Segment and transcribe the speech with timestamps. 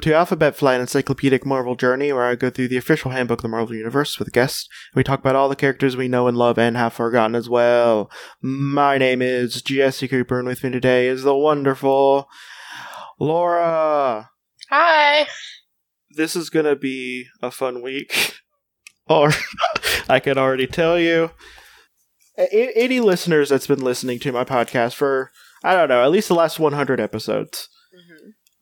[0.00, 3.42] welcome to Alphabet Flight Encyclopedic Marvel Journey, where I go through the official handbook of
[3.42, 4.66] the Marvel Universe with guests.
[4.94, 8.10] We talk about all the characters we know and love and have forgotten as well.
[8.40, 12.30] My name is Jesse Cooper, and with me today is the wonderful
[13.18, 14.30] Laura.
[14.70, 15.26] Hi.
[16.08, 18.40] This is gonna be a fun week,
[19.06, 19.32] or
[20.08, 21.32] I can already tell you.
[22.38, 25.30] A- any listeners that's been listening to my podcast for
[25.62, 27.68] I don't know at least the last 100 episodes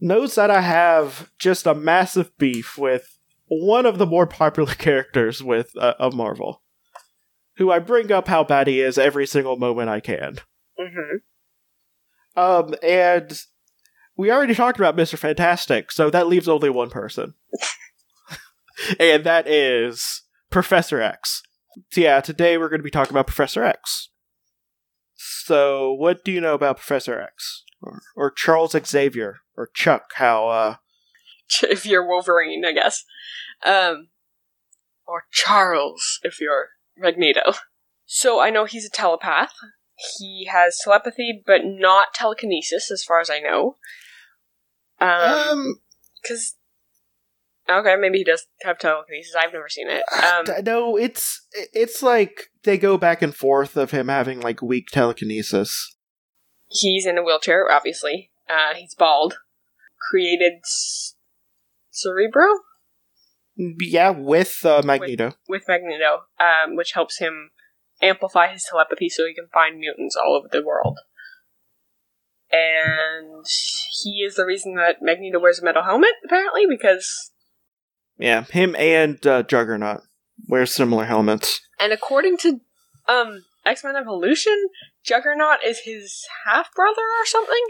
[0.00, 5.42] knows that I have just a massive beef with one of the more popular characters
[5.42, 6.62] with uh, of Marvel,
[7.56, 10.38] who I bring up how bad he is every single moment I can.
[10.78, 11.16] Mm-hmm.
[12.40, 13.40] Um, and
[14.16, 17.34] we already talked about Mister Fantastic, so that leaves only one person,
[19.00, 21.42] and that is Professor X.
[21.90, 24.10] So yeah, today we're going to be talking about Professor X.
[25.14, 27.64] So, what do you know about Professor X?
[27.80, 29.38] Or, or Charles Xavier?
[29.56, 30.76] Or Chuck, how, uh,
[31.62, 33.04] If you're Wolverine, I guess.
[33.64, 34.08] Um,
[35.06, 37.54] or Charles, if you're Magneto.
[38.06, 39.52] So I know he's a telepath.
[40.18, 43.76] He has telepathy, but not telekinesis, as far as I know.
[45.00, 45.74] Um, um,
[46.22, 46.56] because
[47.68, 49.34] okay, maybe he does have telekinesis.
[49.34, 50.02] I've never seen it.
[50.12, 54.88] Um, no, it's, it's like they go back and forth of him having, like, weak
[54.88, 55.96] telekinesis.
[56.68, 58.30] He's in a wheelchair, obviously.
[58.48, 59.34] Uh, he's bald.
[60.10, 61.14] Created C-
[61.90, 62.46] Cerebro
[63.56, 65.32] Yeah, with, uh, Magneto.
[65.48, 67.50] with Magneto, um, which helps him
[68.00, 70.98] amplify his telepathy so he can find mutants all over the world.
[72.50, 73.44] And
[74.02, 77.30] he is the reason that Magneto wears a metal helmet, apparently, because,
[78.16, 80.02] Yeah, him and uh, Juggernaut
[80.48, 81.60] wear similar helmets.
[81.78, 82.60] and according to
[83.08, 84.68] um, X Men Evolution,
[85.04, 87.64] Juggernaut is his half brother or something.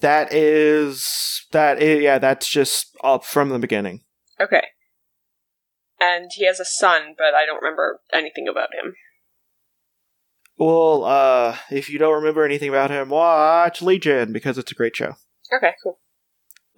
[0.00, 4.02] That is that is yeah, that's just up from the beginning.
[4.40, 4.66] Okay.
[6.00, 8.94] And he has a son, but I don't remember anything about him.
[10.58, 14.96] Well, uh, if you don't remember anything about him, watch Legion because it's a great
[14.96, 15.14] show.
[15.54, 15.98] Okay, cool.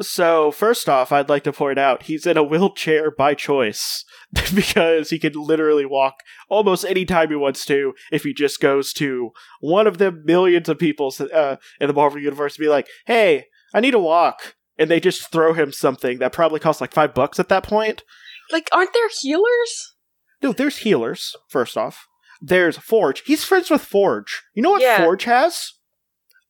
[0.01, 4.05] So, first off, I'd like to point out he's in a wheelchair by choice
[4.55, 6.15] because he can literally walk
[6.49, 10.69] almost any time he wants to if he just goes to one of the millions
[10.69, 14.57] of people uh, in the Marvel Universe to be like, hey, I need a walk.
[14.77, 18.03] And they just throw him something that probably costs like five bucks at that point.
[18.51, 19.95] Like, aren't there healers?
[20.43, 22.09] No, there's healers, first off.
[22.43, 23.23] There's Forge.
[23.25, 24.43] He's friends with Forge.
[24.55, 24.99] You know what Yeah.
[25.05, 25.75] Forge has?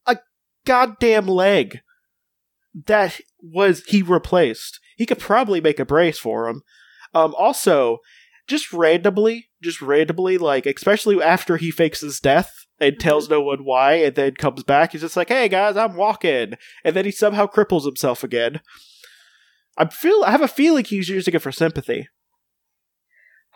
[0.06, 0.16] A
[0.65, 1.81] goddamn leg
[2.87, 4.81] that was he replaced.
[4.97, 6.62] He could probably make a brace for him.
[7.15, 7.99] Um also,
[8.47, 13.65] just randomly, just randomly, like especially after he fakes his death and tells no one
[13.65, 16.55] why and then comes back, he's just like, Hey guys, I'm walking
[16.85, 18.61] and then he somehow cripples himself again.
[19.77, 22.09] I feel I have a feeling he's using it for sympathy.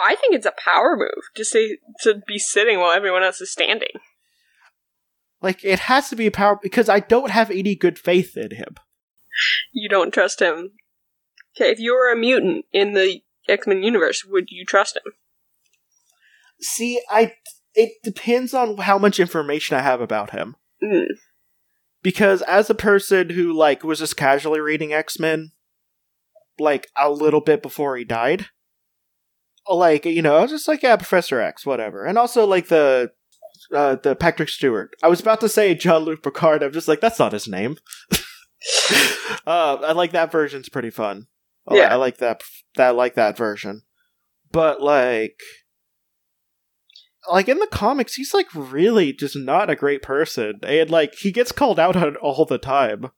[0.01, 3.51] I think it's a power move to say to be sitting while everyone else is
[3.51, 3.89] standing.
[5.41, 8.53] Like it has to be a power because I don't have any good faith in
[8.53, 8.77] him.
[9.73, 10.73] You don't trust him.
[11.57, 15.13] Okay, if you were a mutant in the X Men universe, would you trust him?
[16.61, 17.35] See, I
[17.75, 20.57] it depends on how much information I have about him.
[20.83, 21.07] Mm.
[22.03, 25.53] Because as a person who like was just casually reading X-Men
[26.59, 28.47] like a little bit before he died,
[29.69, 32.05] like, you know, I was just like, yeah, Professor X, whatever.
[32.05, 33.13] And also like the
[33.75, 34.91] uh, the Patrick Stewart.
[35.03, 36.63] I was about to say Jean-Luc Picard.
[36.63, 37.77] I'm just like, that's not his name.
[39.47, 41.27] uh, I like that version's pretty fun.
[41.67, 41.93] I li- Yeah.
[41.93, 42.43] I like that.
[42.77, 43.83] That like that version.
[44.51, 45.41] But like,
[47.31, 51.31] like in the comics, he's like really just not a great person, and like he
[51.33, 53.11] gets called out on it all the time.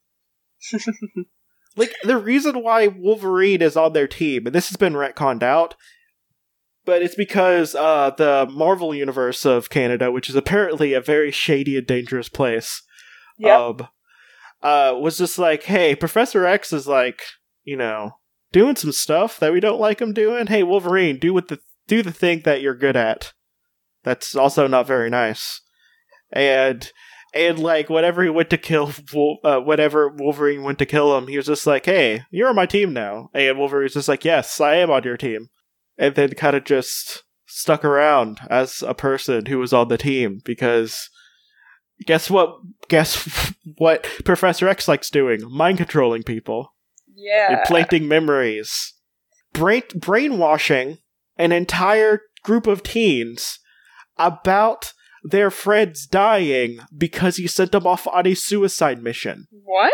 [1.76, 5.74] like the reason why Wolverine is on their team, and this has been retconned out,
[6.84, 11.76] but it's because uh, the Marvel universe of Canada, which is apparently a very shady
[11.76, 12.82] and dangerous place,
[13.80, 13.86] um,
[14.62, 17.22] uh, was just like, hey, Professor X is like,
[17.64, 18.12] you know,
[18.52, 20.46] doing some stuff that we don't like him doing.
[20.46, 23.32] Hey, Wolverine, do what the do the thing that you're good at.
[24.02, 25.60] That's also not very nice.
[26.32, 26.90] And
[27.34, 28.92] and like whenever he went to kill,
[29.44, 32.66] uh, whenever Wolverine went to kill him, he was just like, "Hey, you're on my
[32.66, 35.48] team now." And Wolverine's just like, "Yes, I am on your team."
[35.98, 40.40] And then kind of just stuck around as a person who was on the team
[40.44, 41.10] because
[42.06, 42.56] guess what?
[42.88, 44.06] Guess what?
[44.24, 46.74] Professor X likes doing mind controlling people
[47.14, 47.58] Yeah.
[47.60, 48.94] implanting memories,
[49.52, 50.98] brain brainwashing
[51.36, 53.58] an entire group of teens
[54.16, 54.92] about
[55.22, 59.46] their friends dying because he sent them off on a suicide mission.
[59.50, 59.92] what?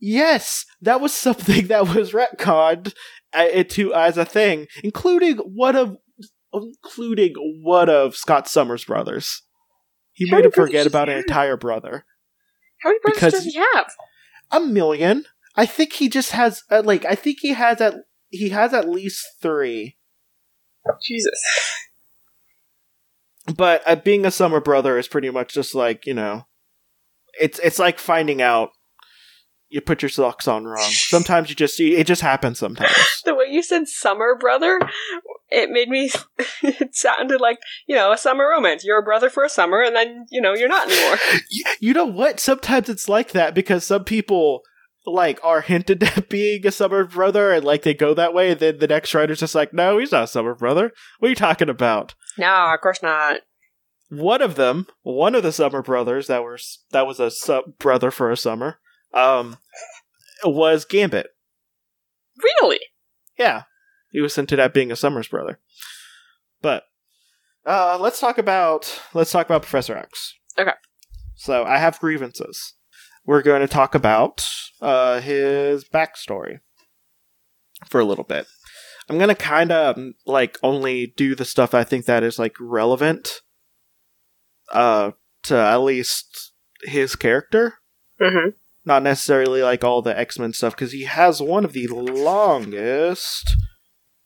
[0.00, 2.94] Yes, that was something that was retconned
[3.32, 5.96] uh, into as a thing, including one of
[6.52, 7.32] including
[7.62, 9.42] one of Scott Summers' brothers.
[10.14, 12.04] He How made him forget about does an entire brother.
[12.82, 13.90] How many brothers does he have?
[14.50, 15.24] A million.
[15.56, 17.94] I think he just has uh, like I think he has at
[18.30, 19.96] he has at least three.
[21.02, 21.40] Jesus.
[23.54, 26.46] But uh, being a summer brother is pretty much just like you know,
[27.40, 28.70] it's it's like finding out
[29.68, 30.78] you put your socks on wrong.
[30.90, 32.94] Sometimes you just it just happens sometimes.
[33.24, 34.78] The way you said summer brother,
[35.50, 36.10] it made me.
[36.62, 38.84] it sounded like you know a summer romance.
[38.84, 41.18] You're a brother for a summer, and then you know you're not anymore.
[41.50, 42.40] you, you know what?
[42.40, 44.62] Sometimes it's like that because some people
[45.06, 48.60] like are hinted at being a summer brother and like they go that way and
[48.60, 51.34] then the next writer's just like no he's not a summer brother what are you
[51.36, 53.40] talking about no, of course not.
[54.08, 56.58] one of them one of the summer brothers that were
[56.90, 58.78] that was a sub brother for a summer
[59.12, 59.58] um
[60.42, 61.28] was gambit
[62.62, 62.80] Really?
[63.38, 63.64] yeah
[64.14, 65.58] he was hinted at being a summer's brother.
[66.62, 66.84] But
[67.66, 70.32] uh let's talk about let's talk about professor x.
[70.58, 70.70] Okay.
[71.34, 72.74] so i have grievances.
[73.26, 74.46] We're going to talk about
[74.80, 76.60] uh his backstory
[77.88, 78.46] for a little bit.
[79.10, 82.54] I'm going to kind of like only do the stuff i think that is like
[82.60, 83.40] relevant
[84.72, 85.10] uh
[85.42, 86.52] to at least
[86.84, 87.74] his character.
[88.20, 88.50] Mm-hmm.
[88.84, 93.56] not necessarily like all the X-Men stuff because he has one of the longest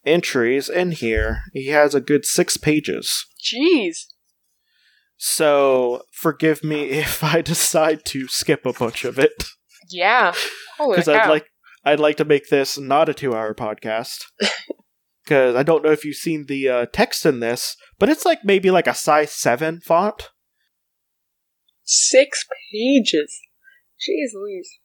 [0.08, 1.43] entries in here.
[1.52, 3.26] He has a good 6 pages.
[3.40, 4.06] Jeez.
[5.16, 9.44] So, forgive me if I decide to skip a bunch of it
[9.90, 10.32] Yeah.
[10.78, 11.08] Cuz.
[11.08, 11.46] I'd like
[11.84, 14.25] I'd like to make this not a 2-hour podcast.
[15.26, 18.44] Cuz I don't know if you've seen the uh, text in this, but it's like
[18.44, 20.31] maybe like a size 7 font.
[21.84, 23.40] Six pages.
[23.99, 24.78] Jeez Louise.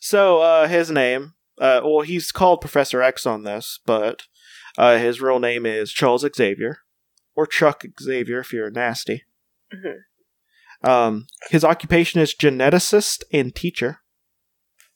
[0.00, 4.22] So, uh, his name, uh, well, he's called Professor X on this, but
[4.76, 6.78] uh, his real name is Charles Xavier,
[7.34, 9.24] or Chuck Xavier if you're nasty.
[9.72, 10.88] Mhm.
[10.88, 14.00] Um, his occupation is geneticist and teacher.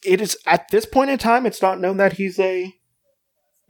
[0.05, 2.75] It is at this point in time, it's not known that he's a.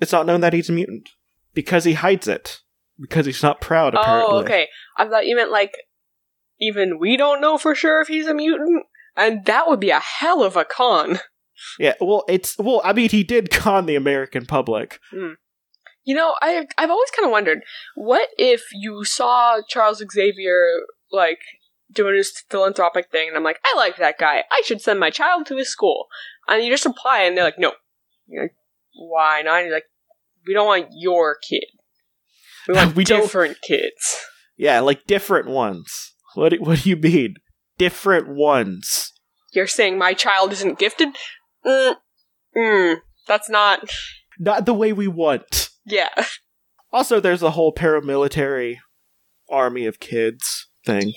[0.01, 1.11] It's not known that he's a mutant
[1.55, 2.61] because he hides it
[3.01, 3.95] because he's not proud.
[3.95, 4.35] Apparently.
[4.35, 4.69] Oh, okay.
[4.97, 5.75] I thought you meant like
[6.61, 8.85] even we don't know for sure if he's a mutant,
[9.17, 11.19] and that would be a hell of a con.
[11.79, 11.95] Yeah.
[12.01, 12.81] Well, it's well.
[12.85, 14.99] I mean, he did con the American public.
[15.11, 15.33] Hmm.
[16.05, 17.61] You know, I I've always kind of wondered,
[17.95, 20.81] what if you saw Charles Xavier
[21.13, 21.39] like
[21.93, 24.45] doing his philanthropic thing, and I'm like, I like that guy.
[24.51, 26.07] I should send my child to his school,
[26.49, 27.73] and you just apply, and they're like, no.
[28.27, 28.55] You're like,
[28.95, 29.59] why not?
[29.59, 29.87] And you're like,
[30.47, 31.65] we don't want your kid.
[32.69, 34.27] We want We different kids.
[34.57, 36.15] Yeah, like different ones.
[36.35, 37.35] What do, what do you mean?
[37.79, 39.13] Different ones.
[39.53, 41.09] You're saying my child isn't gifted?
[41.65, 41.97] Mm,
[42.57, 43.89] mm, that's not.
[44.39, 45.71] Not the way we want.
[45.85, 46.09] Yeah.
[46.93, 48.79] Also, there's a whole paramilitary
[49.51, 51.13] army of kids thing.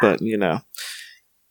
[0.00, 0.60] But, you know.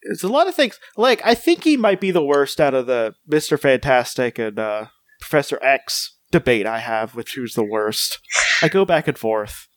[0.04, 0.80] It's a lot of things.
[0.95, 3.60] Like, I think he might be the worst out of the Mr.
[3.60, 4.86] Fantastic and uh,
[5.19, 8.19] Professor X debate I have with who's the worst.
[8.62, 9.68] I go back and forth.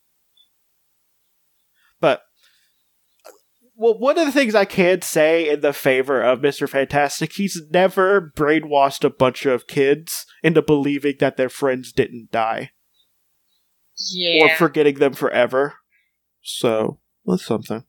[2.00, 2.22] But
[3.80, 6.68] well, one of the things I can say in the favor of Mr.
[6.68, 12.72] Fantastic, he's never brainwashed a bunch of kids into believing that their friends didn't die
[14.10, 14.44] Yeah.
[14.44, 15.76] or forgetting them forever.
[16.42, 17.84] So that's something.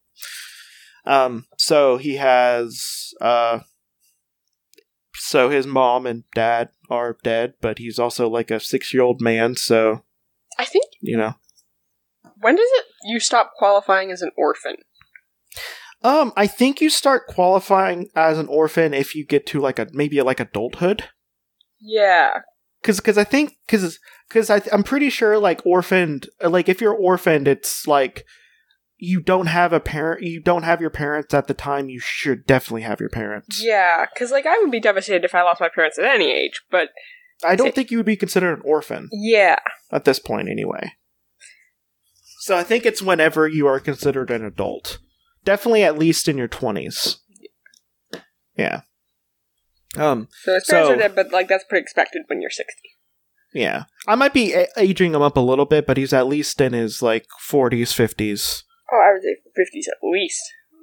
[1.06, 3.60] Um, so he has uh
[5.16, 9.20] so his mom and dad are dead, but he's also like a six year old
[9.22, 10.04] man, so
[10.58, 11.34] I think you know.
[12.40, 14.76] when does it you stop qualifying as an orphan?
[16.04, 19.88] Um, I think you start qualifying as an orphan if you get to like a
[19.92, 21.06] maybe like adulthood.
[21.80, 22.40] Yeah.
[22.84, 26.96] Cause, cause I think, cause, cause I, I'm pretty sure like orphaned, like if you're
[26.96, 28.26] orphaned, it's like
[28.98, 31.90] you don't have a parent, you don't have your parents at the time.
[31.90, 33.64] You should definitely have your parents.
[33.64, 36.62] Yeah, because like I would be devastated if I lost my parents at any age,
[36.72, 36.90] but
[37.44, 39.60] I don't think you would be considered an orphan yeah.
[39.92, 40.94] at this point, anyway.
[42.42, 45.00] So I think it's whenever you are considered an adult.
[45.44, 47.18] Definitely at least in your twenties.
[48.58, 48.82] Yeah.
[49.98, 50.28] Um.
[50.44, 52.90] So it's So- dead, but like that's pretty expected when you're sixty.
[53.54, 53.84] Yeah.
[54.08, 56.74] I might be a- aging him up a little bit, but he's at least in
[56.74, 58.64] his like forties, fifties.
[58.92, 60.42] Oh, I would say fifties at least.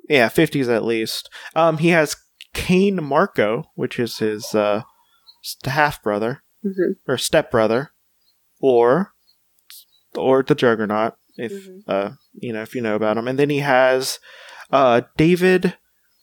[0.08, 1.30] Yeah, fifties at least.
[1.54, 1.78] Um.
[1.78, 2.16] He has
[2.54, 4.82] Cain Marko, which is his uh
[5.64, 7.10] half brother Mm-hmm.
[7.10, 7.92] or step brother,
[8.60, 9.12] or
[10.16, 11.14] or the Juggernaut.
[11.36, 11.82] If Mhm.
[11.86, 14.18] uh you know if you know about him, and then he has
[14.70, 15.76] uh David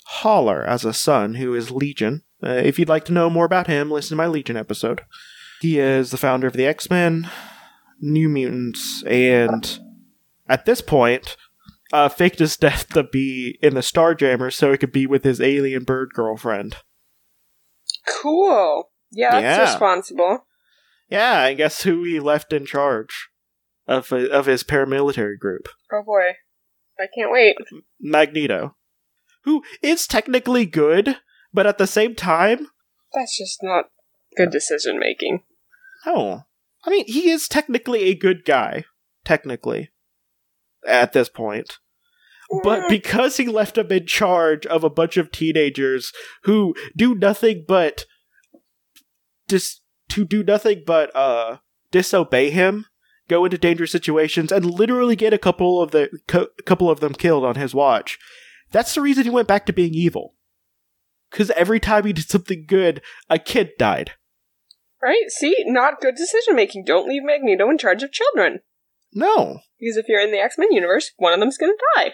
[0.06, 2.24] Haller as a son, who is Legion.
[2.44, 5.02] Uh, if you'd like to know more about him, listen to my Legion episode.
[5.62, 7.30] He is the founder of the X Men,
[8.00, 9.80] New Mutants, and
[10.48, 11.38] at this point,
[11.94, 15.42] uh, faked his death to be in the Starjammer so he could be with his
[15.42, 16.78] alien bird girlfriend.
[18.08, 18.92] Cool.
[19.12, 19.72] Yeah, that's Yeah.
[19.72, 20.48] responsible.
[21.10, 23.30] Yeah, I guess who he left in charge
[23.88, 26.34] of of his paramilitary group, Oh boy.
[27.00, 27.56] I can't wait.
[28.00, 28.75] Magneto,
[29.44, 31.18] who is technically good,
[31.54, 32.68] but at the same time,
[33.14, 33.86] That's just not
[34.38, 35.44] good decision making.
[36.06, 36.44] no.
[36.88, 38.86] I mean, he is technically a good guy,
[39.24, 39.90] technically,
[40.88, 41.80] at this point.
[42.64, 46.12] But because he left him in charge of a bunch of teenagers
[46.44, 48.06] who do nothing but
[49.48, 51.58] dis- to do nothing but uh
[51.92, 52.86] disobey him,
[53.27, 57.13] go into dangerous situations, and literally get a couple of the co- couple of them
[57.13, 58.17] killed on his watch.
[58.72, 60.36] That's the reason he went back to being evil.
[61.32, 64.12] Because every time he did something good, a kid died.
[65.01, 65.29] Right?
[65.29, 65.55] See?
[65.65, 66.84] Not good decision making.
[66.86, 68.60] Don't leave Magneto in charge of children.
[69.13, 72.13] No, Because if you're in the X Men universe, one of them's gonna die.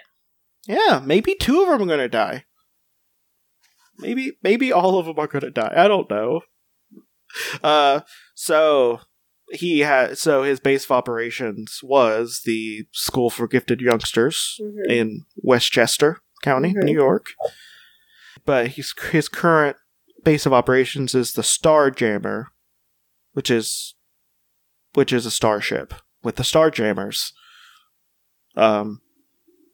[0.67, 2.45] yeah, maybe two of them are gonna die.
[3.97, 5.73] Maybe, maybe all of them are gonna die.
[5.75, 6.41] I don't know.
[7.63, 8.01] Uh,
[8.35, 8.99] so
[9.53, 14.89] he had so his base of operations was the School for Gifted Youngsters Mhm.
[14.89, 16.83] in Westchester County, Mhm.
[16.83, 17.27] New York.
[18.45, 19.77] But he's his current
[20.23, 22.45] base of operations is the Starjammer,
[23.33, 23.95] which is
[24.93, 25.93] which is a starship
[26.23, 27.31] with the Starjammers.
[28.55, 29.01] Um,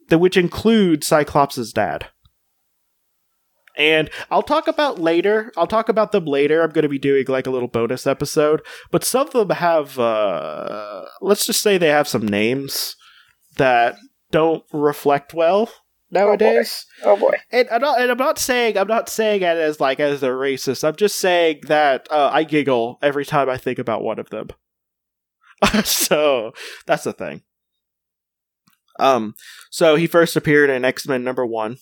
[0.09, 2.07] the which includes Cyclops' dad.
[3.77, 5.51] And I'll talk about later.
[5.55, 6.61] I'll talk about them later.
[6.61, 8.61] I'm going to be doing like a little bonus episode.
[8.91, 12.95] But some of them have, uh, let's just say they have some names
[13.57, 13.95] that
[14.31, 15.71] don't reflect well
[16.09, 16.85] nowadays.
[17.03, 17.35] Oh boy.
[17.51, 20.29] And I'm not, and I'm not saying I'm not saying it as like as a
[20.29, 20.83] racist.
[20.83, 24.49] I'm just saying that uh, I giggle every time I think about one of them.
[25.83, 26.53] so
[26.85, 27.41] that's the thing.
[28.99, 29.35] Um,
[29.69, 31.77] so he first appeared in X Men number one.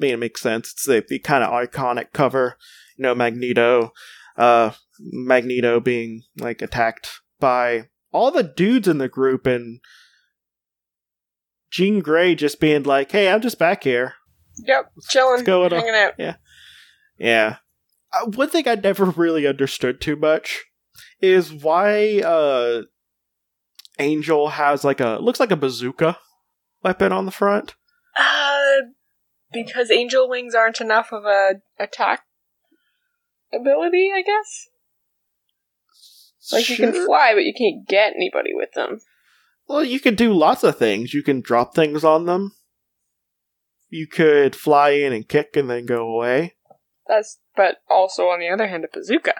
[0.00, 0.72] I mean, it makes sense.
[0.72, 2.56] It's the, the kind of iconic cover.
[2.96, 3.92] You know, Magneto,
[4.36, 9.80] uh, Magneto being like attacked by all the dudes in the group, and
[11.70, 14.14] Jean Grey just being like, "Hey, I'm just back here."
[14.66, 14.92] Yep.
[15.08, 15.44] Chilling.
[15.44, 15.80] going on?
[15.80, 16.14] hanging out.
[17.18, 17.56] Yeah.
[18.12, 20.64] Uh, one thing I never really understood too much
[21.20, 22.82] is why uh
[23.98, 26.18] Angel has like a looks like a bazooka
[26.82, 27.74] weapon on the front.
[28.18, 28.49] Uh,
[29.52, 32.22] because angel wings aren't enough of a attack
[33.52, 34.68] ability, I guess.
[36.52, 39.00] Like you can fly, but you can't get anybody with them.
[39.68, 41.14] Well, you can do lots of things.
[41.14, 42.52] You can drop things on them.
[43.88, 46.54] You could fly in and kick and then go away.
[47.06, 49.34] That's but also on the other hand, a bazooka.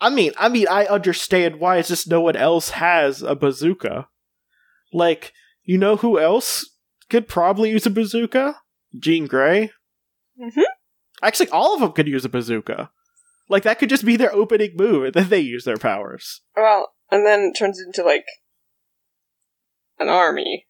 [0.00, 4.08] I mean, I mean, I understand why it's just no one else has a bazooka.
[4.92, 5.32] Like,
[5.64, 6.76] you know who else
[7.10, 8.56] could probably use a bazooka?
[8.96, 9.70] Jean Grey.
[10.40, 10.62] Mhm.
[11.22, 12.90] Actually, all of them could use a bazooka.
[13.48, 16.42] Like that could just be their opening move, and then they use their powers.
[16.56, 18.24] Well, and then it turns into like
[19.98, 20.66] an army.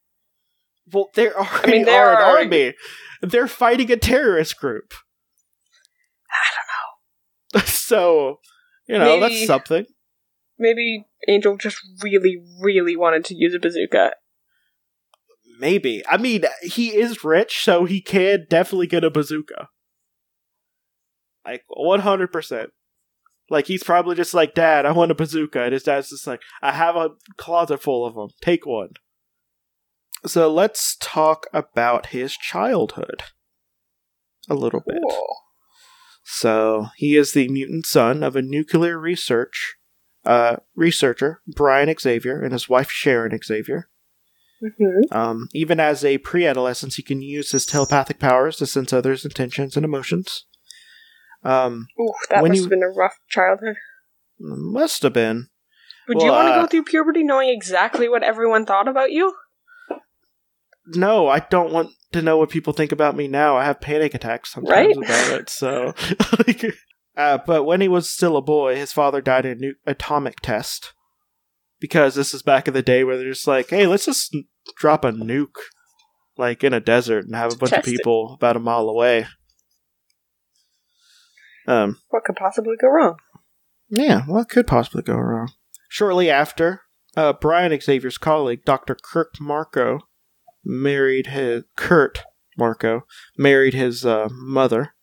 [0.91, 2.75] Well, they already mean, they are an are- army.
[3.21, 4.95] They're fighting a terrorist group.
[6.31, 7.67] I don't know.
[7.67, 8.39] so,
[8.87, 9.87] you know, Maybe- that's something.
[10.61, 14.13] Maybe Angel just really, really wanted to use a bazooka.
[15.59, 16.03] Maybe.
[16.09, 19.69] I mean, he is rich, so he can definitely get a bazooka.
[21.45, 22.67] Like, 100%.
[23.51, 25.63] Like, he's probably just like, Dad, I want a bazooka.
[25.63, 28.29] And his dad's just like, I have a closet full of them.
[28.43, 28.91] Take one.
[30.27, 33.23] So let's talk about his childhood.
[34.51, 34.99] A little bit.
[36.25, 39.79] So he is the mutant son of a nuclear research
[40.25, 43.89] uh, researcher, Brian Xavier, and his wife Sharon Xavier.
[44.63, 45.17] Mm-hmm.
[45.17, 49.77] Um, even as a pre-adolescent, he can use his telepathic powers to sense others' intentions
[49.77, 50.47] and emotions.
[51.45, 53.77] Um, Ooh, that When must you- have been a rough childhood.
[54.41, 55.49] must have been.
[56.09, 59.35] Would you want to uh, go through puberty knowing exactly what everyone thought about you?
[60.87, 63.57] No, I don't want to know what people think about me now.
[63.59, 65.05] I have panic attacks sometimes Right?
[65.05, 65.51] about it.
[65.51, 65.95] So,
[66.47, 66.65] like,
[67.17, 70.41] uh, but when he was still a boy, his father died in a nu- atomic
[70.41, 70.95] test
[71.81, 74.37] because this is back in the day where they're just like, "Hey, let's just
[74.77, 75.57] drop a nuke
[76.37, 77.97] like in a desert and have a bunch of Test it.
[77.97, 79.27] people about a mile away."
[81.67, 83.17] Um, What could possibly go wrong?
[83.91, 85.51] yeah, what could possibly go wrong?
[85.89, 86.83] Shortly after,
[87.17, 88.95] uh, Brian Xavier's colleague, Dr.
[88.95, 90.01] Kirk Marko,
[90.65, 92.23] married his Kurt
[92.59, 93.03] Marko
[93.37, 94.95] married his uh, mother,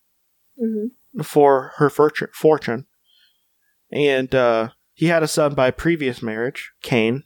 [0.62, 1.22] Mm-hmm.
[1.24, 2.86] for her fortune, fortune.
[3.91, 7.24] and uh, he had a son by previous marriage, Cain,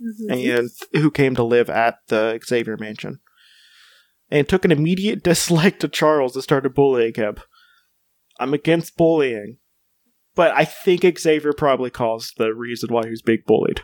[0.00, 0.30] Mm-hmm.
[0.50, 0.70] and
[1.02, 3.18] who came to live at the Xavier Mansion,
[4.30, 7.36] and took an immediate dislike to Charles and started bullying him.
[8.38, 9.58] I'm against bullying,
[10.36, 13.80] but I think Xavier probably caused the reason why he was being bullied.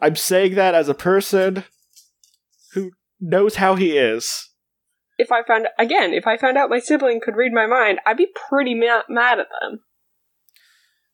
[0.00, 1.64] I'm saying that as a person
[2.74, 4.50] who knows how he is.
[5.18, 8.16] If I found again, if I found out my sibling could read my mind, I'd
[8.18, 9.80] be pretty ma- mad at them.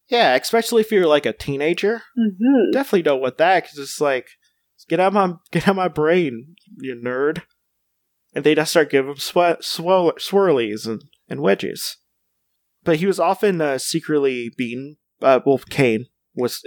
[0.08, 2.02] Yeah, especially if you're like a teenager.
[2.18, 2.72] Mm-hmm.
[2.72, 4.28] Definitely don't want that because it's like,
[4.88, 7.42] get out my get out my brain, you nerd.
[8.34, 11.98] And they just start giving him swe- swirl- swirlies and, and wedges.
[12.82, 14.96] But he was often uh, secretly beaten.
[15.22, 16.62] Uh, well, Cain was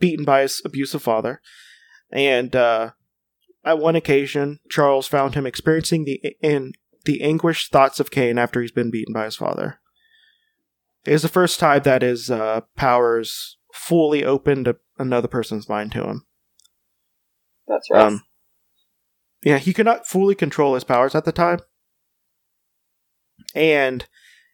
[0.00, 1.40] beaten by his abusive father,
[2.10, 2.90] and uh,
[3.64, 6.72] at one occasion, Charles found him experiencing the in
[7.04, 9.78] the anguished thoughts of Cain after he's been beaten by his father.
[11.04, 15.92] It is the first time that his uh, powers fully opened a, another person's mind
[15.92, 16.26] to him.
[17.66, 18.02] That's right.
[18.02, 18.22] Um,
[19.42, 21.58] yeah, he could not fully control his powers at the time,
[23.54, 24.06] and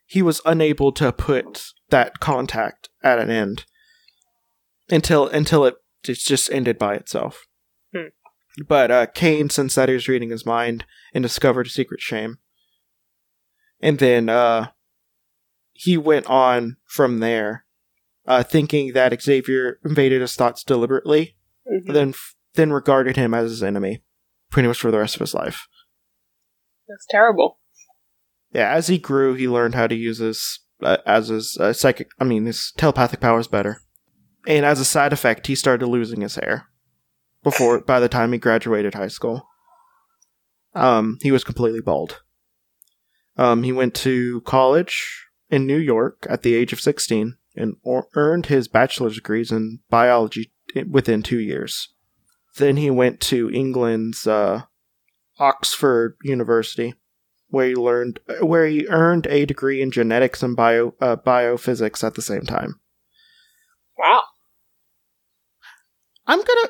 [0.07, 3.67] he was unable to put that contact at an end
[4.89, 7.47] until until it just just ended by itself.
[7.95, 8.09] Hmm.
[8.67, 12.39] But uh, Cain, since that he was reading his mind and discovered a secret shame,
[13.81, 14.69] and then uh,
[15.81, 17.65] he went on from there,
[18.27, 21.37] uh, thinking that Xavier invaded his thoughts deliberately
[21.71, 21.93] Mhm.
[21.93, 22.15] then
[22.55, 24.03] then regarded him as his enemy,
[24.51, 25.69] pretty much for the rest of his life.
[26.89, 27.61] That's terrible.
[28.53, 32.09] Yeah, as he grew, he learned how to use his uh, as his uh, psychic,
[32.19, 33.83] I mean, his telepathic powers better,
[34.49, 36.67] and as a side effect, he started losing his hair.
[37.45, 39.47] Before, by the time he graduated high school,
[40.75, 42.23] um, he was completely bald.
[43.37, 48.09] Um, he went to college in New York at the age of sixteen and or-
[48.15, 50.53] earned his bachelor's degrees in biology
[50.89, 51.89] within two years.
[52.57, 54.63] Then he went to England's uh,
[55.39, 56.95] Oxford University,
[57.49, 62.15] where he learned where he earned a degree in genetics and bio uh, biophysics at
[62.15, 62.81] the same time.
[63.99, 64.23] Wow.
[66.27, 66.69] I'm gonna.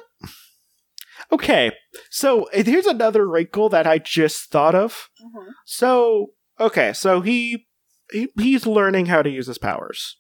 [1.31, 1.73] Okay,
[2.11, 5.11] so here's another wrinkle that I just thought of.
[5.23, 5.51] Mm-hmm.
[5.67, 7.67] So okay, so he,
[8.11, 10.17] he he's learning how to use his powers,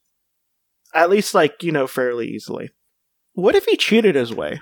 [0.94, 2.70] at least like you know fairly easily.
[3.32, 4.60] What if he cheated his way?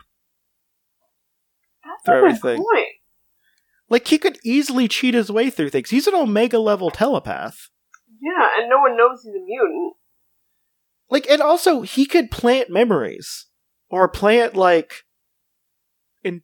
[1.84, 2.58] That's good everything.
[2.58, 2.88] point.
[3.88, 5.90] Like he could easily cheat his way through things.
[5.90, 7.70] He's an omega level telepath.
[8.20, 9.94] Yeah, and no one knows he's a mutant.
[11.08, 13.46] Like, and also he could plant memories
[13.88, 15.04] or plant like
[16.24, 16.42] in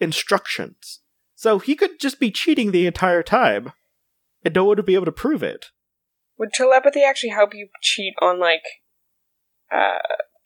[0.00, 1.00] instructions.
[1.34, 3.72] So he could just be cheating the entire time,
[4.44, 5.66] and no one would be able to prove it.
[6.38, 8.62] Would telepathy actually help you cheat on like
[9.72, 9.98] uh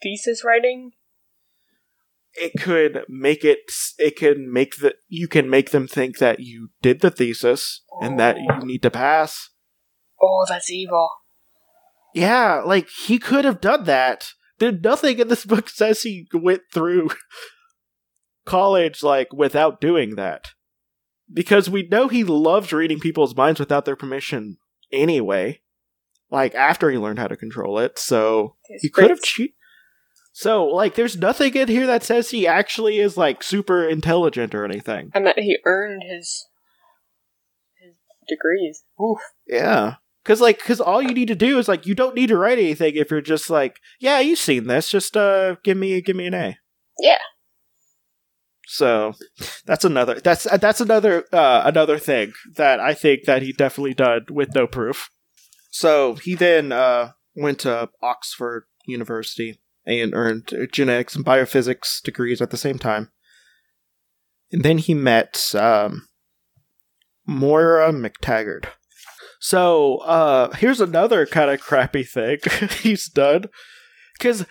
[0.02, 0.92] thesis writing?
[2.34, 3.58] It could make it.
[3.98, 4.94] It can make the.
[5.08, 8.90] You can make them think that you did the thesis and that you need to
[8.90, 9.50] pass.
[10.20, 11.10] Oh, that's evil.
[12.14, 14.28] Yeah, like he could have done that.
[14.58, 17.10] There nothing in this book says he went through
[18.44, 20.48] college like without doing that.
[21.32, 24.56] Because we know he loves reading people's minds without their permission
[24.90, 25.60] anyway.
[26.30, 29.54] Like after he learned how to control it, so His he could have cheated.
[30.32, 34.64] So like there's nothing in here that says he actually is like super intelligent or
[34.64, 35.10] anything.
[35.14, 36.46] and that he earned his
[37.80, 37.96] his
[38.28, 38.84] degrees.
[39.02, 39.18] Oof.
[39.46, 39.94] Yeah.
[40.24, 42.58] Cause like, cause all you need to do is like, you don't need to write
[42.58, 44.90] anything if you're just like, yeah, you've seen this.
[44.90, 46.58] Just uh, give me, give me an A.
[47.00, 47.18] Yeah.
[48.66, 49.14] So
[49.64, 50.20] that's another.
[50.20, 54.66] That's that's another uh, another thing that I think that he definitely done with no
[54.66, 55.08] proof.
[55.70, 62.50] So he then uh, went to Oxford University and earned genetics and biophysics degrees at
[62.50, 63.10] the same time.
[64.50, 66.08] And then he met um,
[67.26, 68.66] Moira MacTaggert.
[69.40, 72.38] So uh, here's another kind of crappy thing
[72.82, 73.44] he's done
[74.18, 74.44] because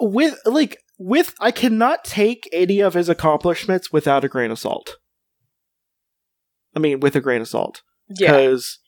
[0.00, 4.98] with like with I cannot take any of his accomplishments without a grain of salt.
[6.76, 8.28] I mean, with a grain of salt Yeah.
[8.32, 8.78] because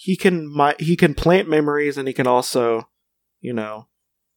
[0.00, 2.88] he can mi- he can plant memories and he can also,
[3.40, 3.88] you know,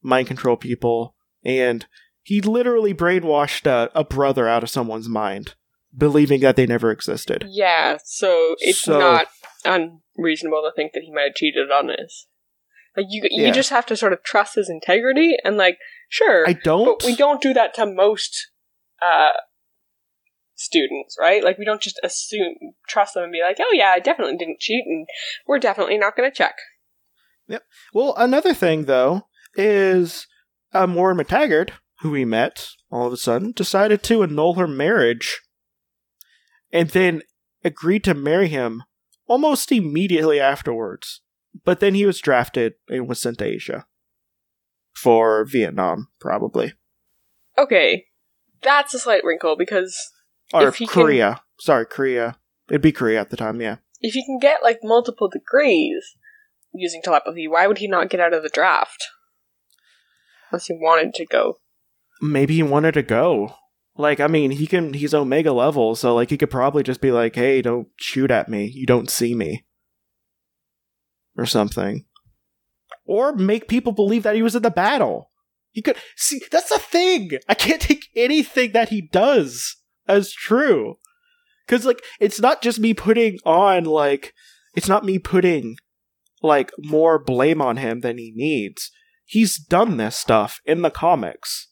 [0.01, 1.85] mind control people and
[2.23, 5.53] he literally brainwashed a, a brother out of someone's mind,
[5.95, 7.45] believing that they never existed.
[7.47, 9.27] Yeah, so it's So- not
[9.63, 12.27] unreasonable to think that he might have cheated on this.
[12.97, 13.51] Like you, you Yeah.
[13.51, 15.77] just have to sort of trust his integrity and like,
[16.09, 16.99] sure, I don't.
[16.99, 18.49] but we don't do that to most
[19.01, 19.31] uh
[20.61, 21.43] students, right?
[21.43, 22.55] Like we don't just assume
[22.87, 25.07] trust them and be like, "Oh yeah, I definitely didn't cheat and
[25.47, 26.55] we're definitely not going to check."
[27.47, 27.63] Yep.
[27.93, 30.27] Well, another thing though is
[30.73, 31.71] uh, Moira MacTaggert,
[32.01, 35.41] who we met, all of a sudden decided to annul her marriage,
[36.71, 37.23] and then
[37.63, 38.83] agreed to marry him
[39.27, 41.21] almost immediately afterwards.
[41.65, 43.85] But then he was drafted and was sent to Asia
[44.93, 46.73] for Vietnam, probably,
[47.57, 48.05] Okay.
[48.61, 49.97] That's a slight wrinkle because
[50.53, 51.41] or he can- Korea.
[51.59, 52.37] Sorry, Korea.
[52.69, 53.61] It'd be Korea at the time.
[53.61, 53.77] Yeah.
[53.99, 56.15] if you can get like multiple degrees
[56.73, 59.03] using telepathy, why would he not get out of the draft?
[60.51, 61.57] Unless he wanted to go.
[62.21, 63.55] maybe he wanted to go.
[63.97, 67.11] Like, I mean, he can, he's Omega level, so, like, he could probably just be
[67.11, 68.65] like, hey, don't shoot at me.
[68.73, 69.65] You don't see me.
[71.37, 72.05] Or something.
[73.05, 75.29] Or make people believe that he was in the battle.
[75.71, 77.31] He could, see, that's the thing!
[77.49, 79.75] I can't take anything that he does
[80.11, 80.97] as true.
[81.67, 84.33] Cause, like, it's not just me putting on, like,
[84.75, 85.77] it's not me putting,
[86.41, 88.91] like, more blame on him than he needs.
[89.25, 91.69] He's done this stuff in the comics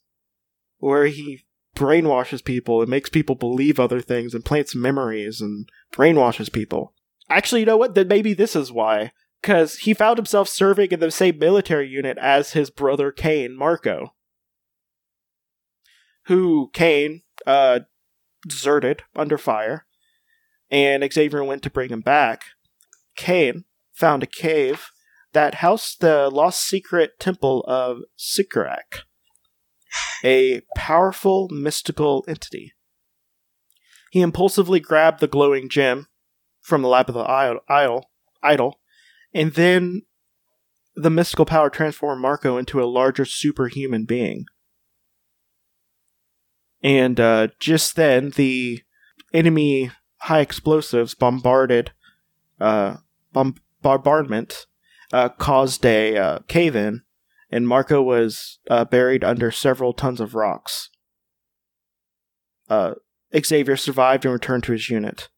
[0.78, 6.52] where he brainwashes people and makes people believe other things and plants memories and brainwashes
[6.52, 6.94] people.
[7.30, 7.96] Actually, you know what?
[7.96, 9.12] Then maybe this is why.
[9.42, 14.14] Because he found himself serving in the same military unit as his brother Cain, Marko.
[16.26, 17.82] Who, Cain, uh,
[18.48, 19.86] deserted under fire,
[20.70, 22.44] and Xavier went to bring him back.
[23.16, 24.92] Cain found a cave
[25.34, 29.04] that housed the lost secret temple of Cyttorak
[30.24, 32.74] a powerful mystical entity.
[34.12, 36.08] He impulsively grabbed the glowing gem
[36.62, 37.26] from the lap of the
[37.70, 38.10] idol,
[38.44, 38.80] idol
[39.34, 40.04] and then
[40.96, 44.46] the mystical power transformed Marko into a larger superhuman being.
[46.82, 48.82] And uh, just then, the
[49.34, 51.92] enemy high explosives bombarded
[52.60, 52.98] uh,
[53.34, 54.66] bomb- bombardment
[55.12, 57.04] uh, caused a uh, cave in
[57.52, 60.90] and Marko was uh, buried under several tons of rocks.
[62.70, 62.96] Uh,
[63.36, 65.30] Xavier survived and returned to his unit.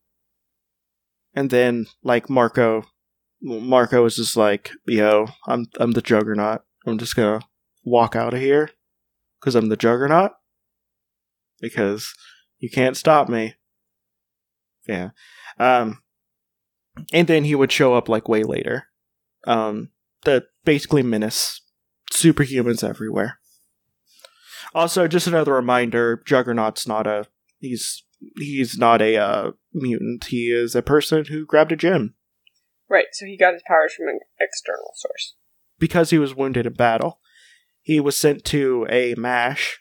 [1.34, 2.84] And then, like Marko,
[3.42, 6.62] Marko was just like, "Yo, I'm I'm the Juggernaut.
[6.86, 7.40] I'm just gonna
[7.86, 8.72] walk out of here
[9.40, 10.34] because I'm the Juggernaut
[11.62, 12.14] because
[12.60, 13.56] you can't stop me."
[14.88, 15.10] Yeah.
[15.60, 16.02] Um,
[17.14, 18.88] and then he would show up like way later.
[19.48, 19.90] Um,
[20.24, 21.62] the basically menace
[22.12, 23.40] superhumans everywhere.
[24.74, 27.28] Also, just another reminder: Juggernaut's not a
[27.60, 28.04] he's
[28.38, 30.26] he's not a uh, mutant.
[30.26, 32.16] He is a person who grabbed a gem
[32.90, 35.36] Right, so he got his powers from an external source.
[35.80, 37.20] because he was wounded in battle.
[37.82, 39.80] He was sent to a mash.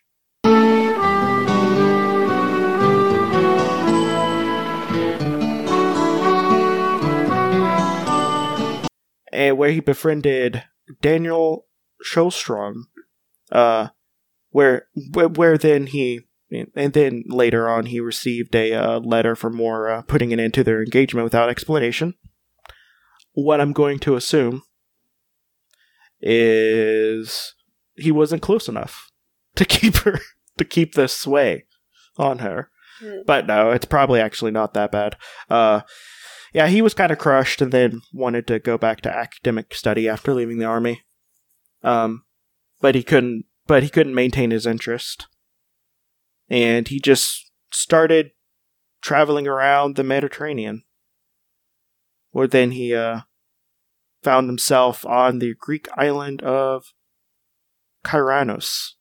[9.33, 10.65] And where he befriended
[11.01, 11.67] Daniel
[12.05, 12.85] Shomron,
[13.53, 13.89] uh,
[14.51, 16.27] where where, where then he
[16.75, 20.55] and then later on he received a uh, letter for more uh, putting an end
[20.55, 22.15] to their engagement without explanation.
[23.33, 24.63] What I'm going to assume
[26.21, 27.55] is
[27.95, 29.11] he wasn't close enough
[29.55, 30.19] to keep her
[30.59, 31.67] to keep the sway
[32.17, 32.71] on her.
[33.01, 33.21] Hmm.
[33.27, 35.17] But no, it's probably actually not that bad.
[35.49, 35.83] Uh,
[36.53, 40.09] yeah, he was kind of crushed and then wanted to go back to academic study
[40.09, 41.03] after leaving the army.
[41.83, 42.25] Um,
[42.81, 43.45] but he couldn't.
[43.67, 45.29] But he couldn't maintain his interest,
[46.49, 48.33] and he just started
[49.01, 50.83] traveling around the Mediterranean.
[52.33, 53.21] Where then he uh,
[54.23, 56.93] found himself on the Greek island of
[58.05, 58.93] Kyranos.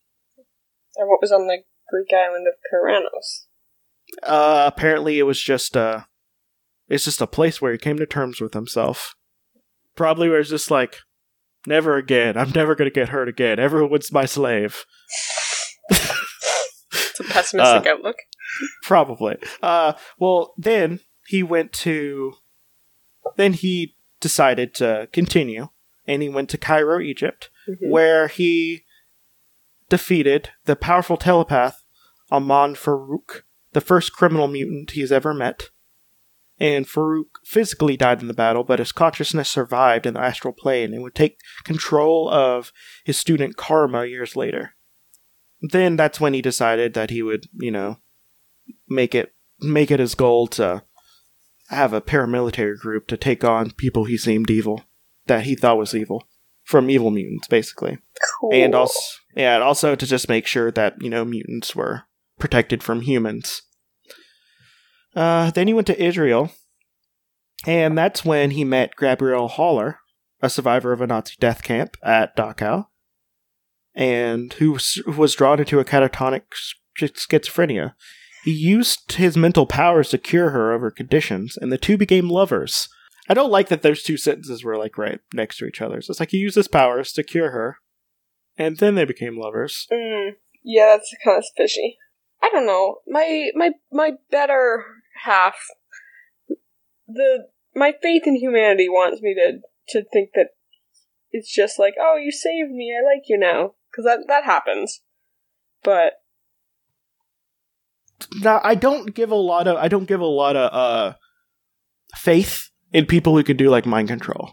[0.96, 3.46] And what was on the Greek island of Karanos?
[4.24, 6.02] Uh, apparently, it was just uh,
[6.90, 9.16] it's just a place where he came to terms with himself.
[9.96, 10.98] Probably where it's just like,
[11.68, 12.38] never again.
[12.38, 13.60] I'm never gonna get hurt again.
[13.60, 14.86] Everyone's my slave.
[15.90, 18.16] It's a pessimistic outlook.
[18.84, 19.38] Probably.
[19.62, 22.34] Uh, well, then he went to.
[23.38, 25.68] Then he decided to continue,
[26.08, 27.90] and he went to Cairo, Egypt, Mhm.
[27.90, 28.84] where he
[29.90, 31.84] defeated the powerful telepath
[32.32, 35.70] Amahl Farouk, the first criminal mutant he's ever met.
[36.60, 40.94] And Farouk physically died in the battle, but his consciousness survived in the astral plane
[40.94, 42.74] and would take control of
[43.06, 44.76] his student Karma years later.
[45.62, 48.00] Then that's when he decided that he would, you know,
[48.88, 50.84] make it make it his goal to
[51.70, 54.84] have a paramilitary group to take on people he seemed evil,
[55.28, 56.28] that he thought was evil,
[56.64, 58.00] from evil mutants, basically
[58.40, 58.54] Cool.
[58.54, 59.00] and also
[59.36, 62.04] yeah, and also to just make sure that you know mutants were
[62.38, 63.62] protected from humans.
[65.16, 66.52] Uh, then he went to Israel,
[67.66, 70.00] and that's when he met Gabrielle Haller,
[70.42, 72.88] a survivor of a Nazi death camp at Dachau,
[73.96, 76.44] and who was, who was drawn into a catatonic
[76.98, 77.94] schizophrenia.
[78.44, 82.30] He used his mental powers to cure her of her conditions, and the two became
[82.30, 82.88] lovers.
[83.28, 86.02] I don't like that those two sentences were like right next to each other.
[86.02, 87.78] So it's like he used his powers to cure her,
[88.58, 89.86] and then they became lovers.
[89.92, 90.32] Mm,
[90.64, 91.98] yeah, that's kind of fishy.
[92.42, 92.98] I don't know.
[93.08, 94.86] My my my better
[95.24, 95.56] half,
[97.08, 100.50] the my faith in humanity wants me to to think that
[101.32, 102.94] it's just like, oh, you saved me.
[102.94, 105.02] I like you now because that that happens.
[105.84, 106.14] But
[108.42, 111.14] now I don't give a lot of I don't give a lot of uh
[112.16, 114.52] faith in people who can do like mind control.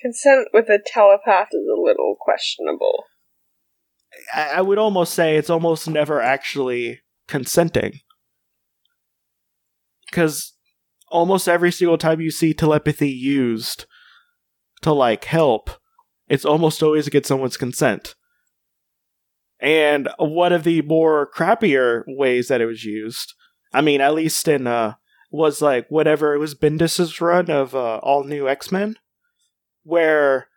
[0.00, 3.04] Consent with a telepath is a little questionable.
[4.34, 8.00] I, I would almost say it's almost never actually consenting.
[10.12, 10.52] Because
[11.08, 13.86] almost every single time you see telepathy used
[14.82, 15.70] to like help,
[16.28, 18.14] it's almost always to get someone's consent.
[19.58, 23.32] And one of the more crappier ways that it was used,
[23.72, 24.94] I mean, at least in uh,
[25.30, 28.96] was like whatever it was Bendis's run of uh, all new X Men,
[29.84, 30.48] where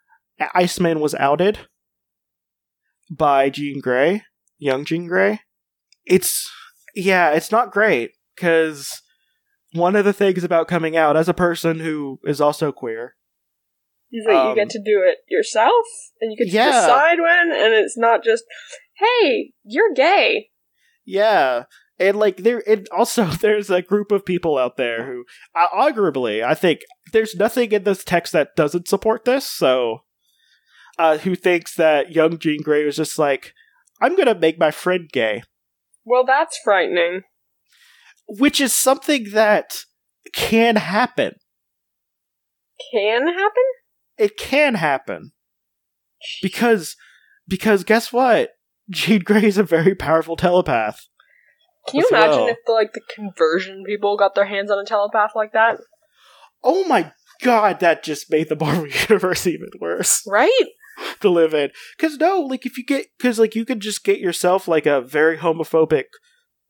[0.54, 1.60] Iceman was outed
[3.10, 4.24] by Jean Grey,
[4.58, 5.42] young Jean Grey.
[6.06, 6.52] It's
[6.94, 9.02] yeah, it's not great because
[9.76, 13.16] one of the things about coming out as a person who is also queer
[14.12, 15.86] is that um, you get um, to do it yourself
[16.22, 16.72] and you get to yeah.
[16.72, 18.46] decide when, and it's not just
[18.98, 20.50] hey, you're gay.
[21.06, 21.64] Yeah.
[22.00, 26.44] And like there, and also there's a group of people out there who, uh, arguably,
[26.44, 29.50] I think there's nothing in this text that doesn't support this.
[29.50, 30.00] So,
[30.98, 33.54] uh, who thinks that young Jean Grey was just like,
[34.02, 35.44] I'm gonna make my friend gay.
[36.04, 37.22] Well, that's frightening.
[38.28, 39.76] Which is something that
[40.34, 41.36] can happen.
[42.92, 43.64] Can happen.
[44.18, 45.32] It can happen
[46.42, 46.96] because
[47.48, 48.52] because guess what?
[48.90, 51.08] Jean Grey is a very powerful telepath.
[51.88, 52.48] Can you imagine well.
[52.48, 55.80] if the like the conversion people got their hands on a telepath like that?
[56.64, 57.12] Oh my
[57.42, 60.24] god, that just made the Marvel universe even worse.
[60.28, 60.68] Right?
[61.20, 61.72] to live in.
[62.00, 65.02] Cause no, like if you get cause like you could just get yourself like a
[65.02, 66.06] very homophobic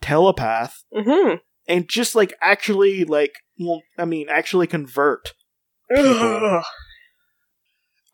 [0.01, 1.35] telepath mm-hmm.
[1.67, 5.33] And just like actually like well I mean actually convert.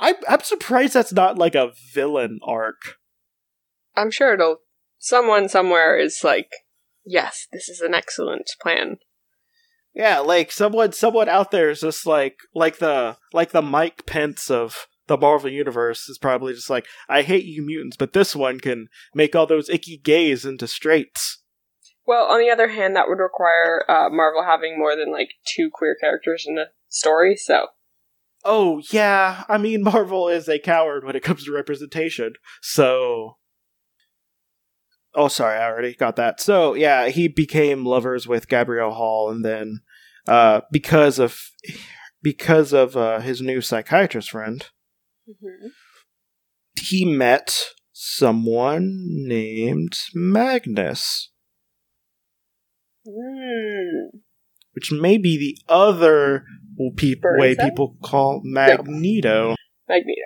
[0.01, 2.97] I'm I'm surprised that's not like a villain arc.
[3.95, 4.57] I'm sure it'll.
[4.97, 6.49] Someone somewhere is like,
[7.05, 8.97] yes, this is an excellent plan.
[9.93, 14.49] Yeah, like someone, someone out there is just like, like the, like the Mike Pence
[14.49, 18.59] of the Marvel universe is probably just like, I hate you mutants, but this one
[18.59, 21.40] can make all those icky gays into straights.
[22.11, 25.69] Well, on the other hand, that would require uh, Marvel having more than like two
[25.71, 27.37] queer characters in the story.
[27.37, 27.67] So.
[28.43, 32.33] Oh yeah, I mean Marvel is a coward when it comes to representation.
[32.61, 33.37] So
[35.15, 36.41] Oh, sorry, I already got that.
[36.41, 39.79] So yeah, he became lovers with Gabrielle Hall, and then
[40.27, 41.39] uh, because of
[42.21, 44.67] because of uh, his new psychiatrist friend,
[45.29, 45.67] mm-hmm.
[46.75, 51.30] he met someone named Magnus,
[53.07, 54.19] mm.
[54.73, 56.45] which may be the other
[56.77, 59.49] way people call Magneto.
[59.49, 59.55] No.
[59.87, 60.21] Magneto.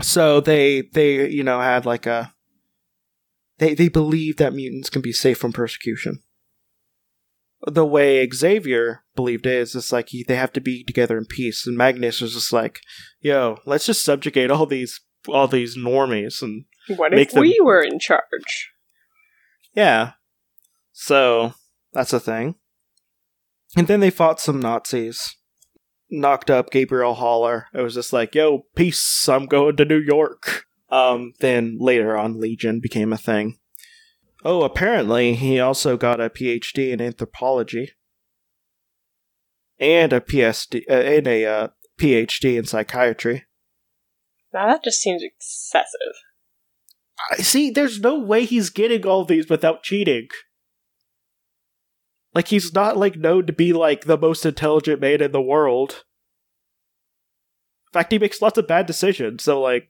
[0.00, 2.34] So they they you know had like a
[3.58, 6.22] they they believe that mutants can be safe from persecution.
[7.66, 11.24] The way Xavier believed it is just like he, they have to be together in
[11.24, 12.80] peace, and Magnus was just like,
[13.20, 17.40] "Yo, let's just subjugate all these all these normies and what if them...
[17.40, 18.70] we were in charge?"
[19.74, 20.12] Yeah,
[20.92, 21.54] so
[21.96, 22.56] that's a thing.
[23.74, 25.36] And then they fought some Nazis,
[26.10, 27.68] knocked up Gabrielle Haller.
[27.72, 29.28] It was just like, "Yo, peace!
[29.28, 33.58] I'm going to New York." Um, then later on, Legion became a thing.
[34.44, 37.92] Oh, apparently he also got a PhD in anthropology
[39.80, 43.46] and a PSD uh, and a uh, PhD in psychiatry.
[44.52, 46.14] Now that just seems excessive.
[47.32, 47.70] I see.
[47.70, 50.28] There's no way he's getting all these without cheating.
[52.36, 56.04] Like he's not like known to be like the most intelligent man in the world.
[57.86, 59.42] In fact, he makes lots of bad decisions.
[59.42, 59.88] So like,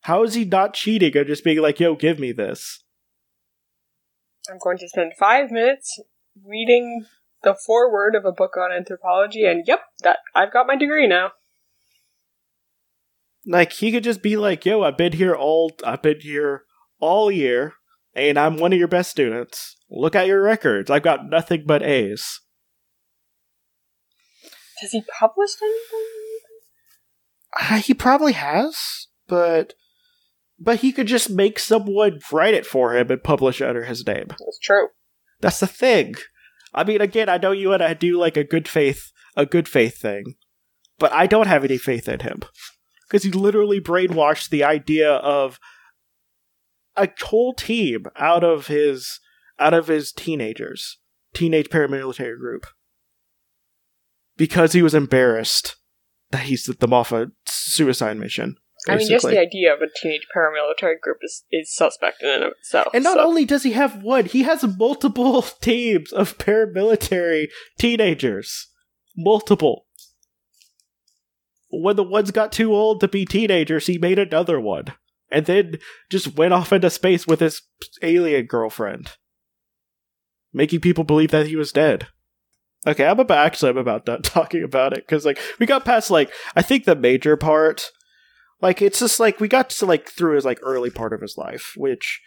[0.00, 2.82] how is he not cheating or just being like, yo, give me this?
[4.50, 6.00] I'm going to spend five minutes
[6.42, 7.04] reading
[7.42, 11.32] the foreword of a book on anthropology, and yep, that I've got my degree now.
[13.44, 16.62] Like he could just be like, "Yo, I've been here all, I've been here
[16.98, 17.74] all year.
[18.14, 19.76] And I'm one of your best students.
[19.90, 20.90] Look at your records.
[20.90, 22.40] I've got nothing but A's.
[24.80, 26.08] Has he published anything?
[27.58, 29.74] Uh, he probably has, but
[30.58, 34.06] but he could just make someone write it for him and publish it under his
[34.06, 34.26] name.
[34.28, 34.88] That's true.
[35.40, 36.16] That's the thing.
[36.74, 39.68] I mean, again, I know you want to do like a good faith, a good
[39.68, 40.34] faith thing,
[40.98, 42.40] but I don't have any faith in him
[43.08, 45.58] because he literally brainwashed the idea of
[46.98, 49.20] a whole team out of his
[49.58, 50.98] out of his teenagers,
[51.34, 52.66] teenage paramilitary group,
[54.36, 55.76] because he was embarrassed
[56.30, 58.56] that he's them off a suicide mission.
[58.86, 62.44] I mean, just the idea of a teenage paramilitary group is, is suspect in and
[62.44, 62.88] of itself.
[62.94, 68.68] And not so- only does he have one, he has multiple teams of paramilitary teenagers.
[69.16, 69.86] Multiple.
[71.70, 74.94] When the ones got too old to be teenagers, he made another one.
[75.30, 75.78] And then
[76.10, 77.62] just went off into space with his
[78.02, 79.12] alien girlfriend.
[80.52, 82.08] Making people believe that he was dead.
[82.86, 86.10] Okay, I'm about actually I'm about done talking about it because like we got past
[86.10, 87.90] like I think the major part,
[88.60, 91.36] like it's just like we got to like through his like early part of his
[91.36, 92.20] life, which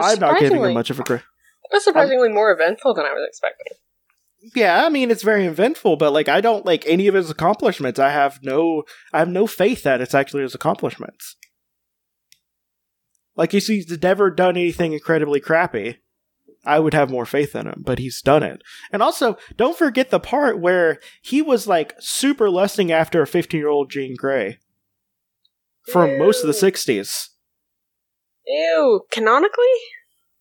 [0.00, 1.24] I'm not giving him much of a credit.
[1.70, 3.78] It was surprisingly more eventful than I was expecting.
[4.54, 7.98] Yeah, I mean it's very eventful, but like I don't like any of his accomplishments.
[7.98, 11.36] I have no I have no faith that it's actually his accomplishments.
[13.36, 15.98] Like if he's never done anything incredibly crappy,
[16.64, 18.62] I would have more faith in him, but he's done it.
[18.90, 23.58] And also, don't forget the part where he was like super lusting after a 15
[23.58, 24.58] year old Jean Grey
[25.92, 27.28] for most of the 60s.
[28.46, 29.64] Ew, canonically?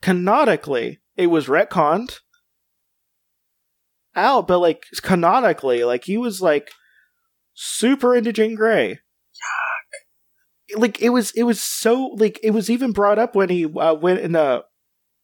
[0.06, 2.20] canonically it was retconned
[4.16, 6.70] out, but like canonically, like he was like
[7.56, 9.00] super into Jean Grey.
[10.76, 13.94] Like it was, it was so like it was even brought up when he uh,
[13.94, 14.64] went in the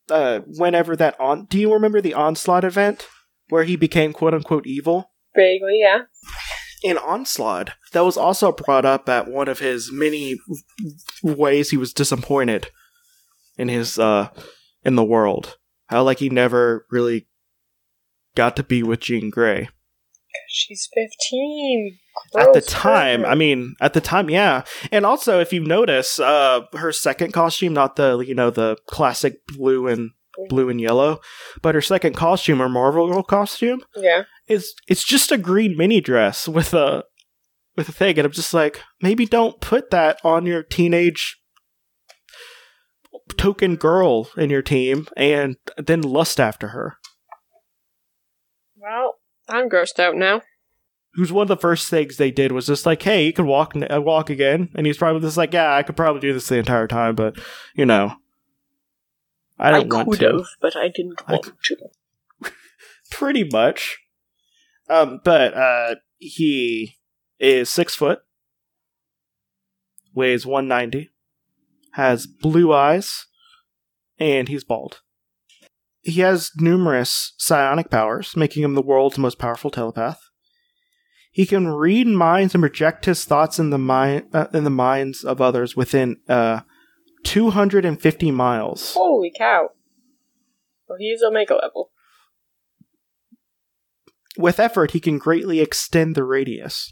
[0.09, 1.45] uh whenever that on.
[1.45, 3.07] Do you remember the onslaught event
[3.49, 5.11] where he became quote unquote evil?
[5.35, 6.01] Vaguely, yeah.
[6.83, 10.37] in Onslaught, that was also brought up at one of his many
[11.23, 12.67] ways he was disappointed
[13.57, 14.29] in his uh
[14.83, 15.57] in the world.
[15.87, 17.27] How like he never really
[18.35, 19.69] got to be with Jean Grey.
[20.49, 21.97] She's 15.
[22.37, 23.25] at the time.
[23.25, 24.63] I mean, at the time, yeah.
[24.91, 29.45] And also if you notice, uh her second costume, not the you know, the classic
[29.47, 30.11] blue and
[30.49, 31.19] blue and yellow,
[31.61, 34.23] but her second costume, her Marvel Girl costume, Yeah.
[34.47, 37.03] it's it's just a green mini dress with a
[37.77, 41.37] with a thing, and I'm just like, maybe don't put that on your teenage
[43.37, 46.97] token girl in your team, and then lust after her.
[49.51, 50.41] Well, I'm grossed out now.
[51.15, 53.75] Who's one of the first things they did was just like, hey, you can walk
[53.75, 56.47] n- uh, walk again, and he's probably just like, yeah, I could probably do this
[56.47, 57.37] the entire time, but
[57.75, 58.15] you know,
[59.59, 60.37] I don't want could to.
[60.37, 62.51] have, but I didn't I want to.
[63.11, 63.99] pretty much.
[64.89, 66.95] Um, but uh, he
[67.39, 68.19] is six foot,
[70.13, 71.09] weighs one ninety,
[71.93, 73.25] has blue eyes,
[74.17, 75.01] and he's bald.
[76.01, 80.19] He has numerous psionic powers, making him the world's most powerful telepath.
[81.31, 85.23] He can read minds and project his thoughts in the mind uh, in the minds
[85.23, 86.61] of others within uh,
[87.23, 88.93] 250 miles.
[88.95, 89.69] Holy cow.
[90.87, 91.91] Well, he's Omega level.
[94.37, 96.91] with effort, he can greatly extend the radius.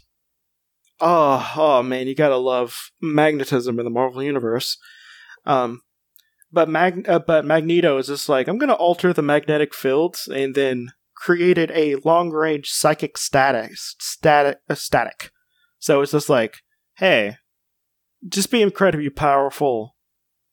[1.00, 4.78] Oh, oh man, you gotta love magnetism in the Marvel universe.
[5.44, 5.82] Um,
[6.52, 10.54] but Mag, uh, but Magneto is just like I'm gonna alter the magnetic fields and
[10.54, 15.30] then created a long range psychic static, static, uh, static.
[15.78, 16.58] So it's just like,
[16.96, 17.36] hey,
[18.28, 19.96] just be incredibly powerful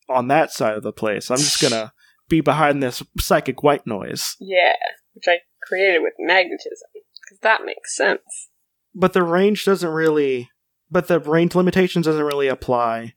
[0.08, 1.30] on that side of the place.
[1.30, 1.92] I'm just gonna
[2.28, 4.36] be behind this psychic white noise.
[4.40, 4.74] Yeah,
[5.14, 6.88] which I created with magnetism.
[7.24, 8.48] Because that makes sense.
[8.94, 10.48] but the range doesn't really
[10.90, 13.12] but the range limitations doesn't really apply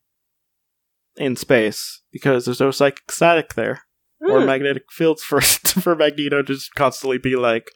[1.17, 3.81] in space because there's no psychic static there
[4.29, 4.45] or Hmm.
[4.45, 5.41] magnetic fields for
[5.81, 7.71] for Magneto to just constantly be like,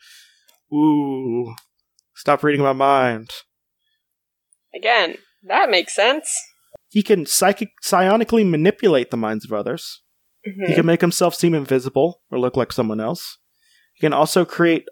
[0.74, 1.54] "Ooh,
[2.16, 3.30] stop reading my mind."
[4.76, 6.30] Again, that makes sense.
[6.90, 10.02] He can psychic psionically manipulate the minds of others.
[10.48, 10.68] Mhm.
[10.68, 13.38] He can make himself seem invisible or look like someone else.
[13.94, 14.86] He can also create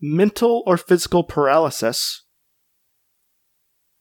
[0.00, 2.24] mental or physical paralysis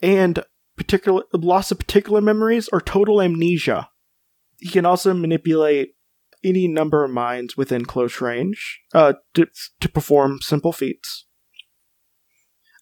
[0.02, 0.44] and
[0.78, 3.90] particular loss of particular memories or total amnesia.
[4.60, 5.96] He can also manipulate
[6.44, 9.48] any number of minds within close range uh, to,
[9.80, 11.26] to perform simple feats.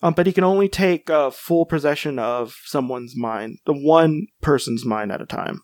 [0.02, 4.86] Um, but he can only take uh, full possession of someone's mind, the one person's
[4.86, 5.62] mind at a time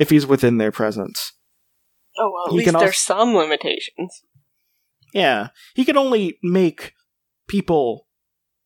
[0.00, 1.34] if he's within their presence.
[2.18, 4.24] Oh well, at He least can there's some limitations.
[5.14, 6.94] Yeah, he can only make
[7.46, 8.08] people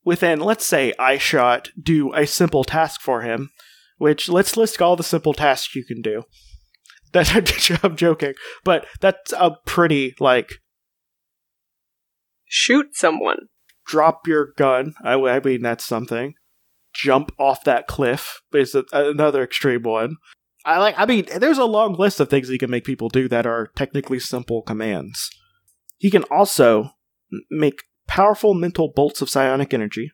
[0.05, 3.49] within, let's say, eyeshot do a simple task for him.
[3.97, 6.23] Which let's list all the simple tasks you can do.
[7.13, 8.33] That I'm joking,
[8.65, 10.59] but that's a pretty like
[12.45, 13.47] Shoot someone.
[13.87, 14.95] drop your gun.
[15.01, 16.33] I, I mean, that's something.
[16.93, 20.17] Jump off that cliff is a, another extreme one.
[20.65, 20.95] I like.
[20.97, 23.69] I mean, there's a long list of things he can make people do that are
[23.77, 25.29] technically simple commands.
[25.97, 26.91] He can also
[27.49, 30.11] make powerful mental bolts of psionic energy,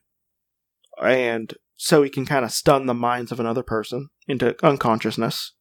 [1.02, 5.54] and so he can kind of stun the minds of another person into unconsciousness.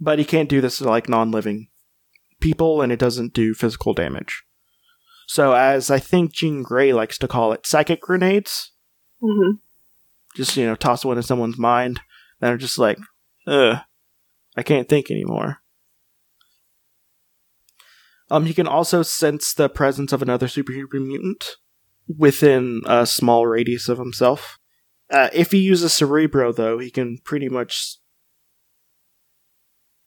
[0.00, 1.68] But he can't do this to like non-living
[2.40, 4.42] people, and it doesn't do physical damage.
[5.26, 8.72] So, as I think Jean Grey likes to call it, psychic grenades.
[9.22, 9.56] Mm-hmm.
[10.34, 12.00] Just, you know, toss one in someone's mind.
[12.40, 12.98] Then are just like,
[13.46, 13.78] ugh,
[14.56, 15.61] I can't think anymore.
[18.32, 21.44] Um, he can also sense the presence of another superhuman mutant
[22.08, 24.58] within a small radius of himself.
[25.10, 27.98] Uh, if he uses Cerebro, though, he can pretty much.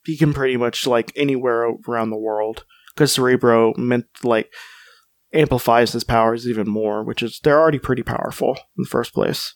[0.06, 2.66] He can pretty much, like, anywhere around the world.
[2.96, 4.52] Because Cerebro meant, like,
[5.32, 9.54] amplifies his powers even more, which is they're already pretty powerful in the first place.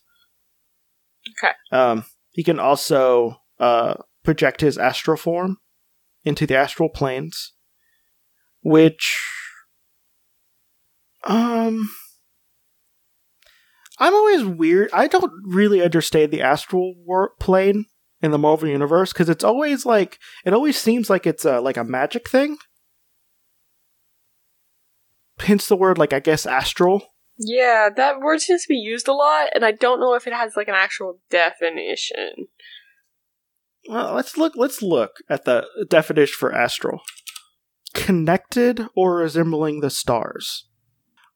[1.42, 1.54] Okay.
[1.72, 5.56] Um, he can also uh, project his astral form
[6.22, 7.54] into the astral planes,
[8.62, 9.18] which
[11.24, 11.90] um
[13.98, 14.88] I'm always weird.
[14.94, 17.84] I don't really understand the astral war- plane
[18.22, 21.76] in the Marvel universe because it's always like it always seems like it's a, like
[21.76, 22.56] a magic thing.
[25.38, 27.02] Hence the word like I guess astral.
[27.38, 30.34] Yeah, that word seems to be used a lot, and I don't know if it
[30.34, 32.48] has like an actual definition.
[33.88, 34.54] Well, let's look.
[34.56, 37.00] Let's look at the definition for astral:
[37.94, 40.68] connected or resembling the stars,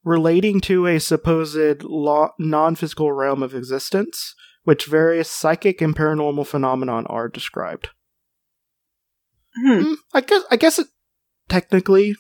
[0.05, 4.35] relating to a supposed lo- non-physical realm of existence,
[4.65, 7.89] which various psychic and paranormal phenomenon are described.
[9.57, 9.83] Hmm.
[9.83, 10.43] Hmm, I guess.
[10.51, 10.89] I guess it
[11.49, 12.17] technically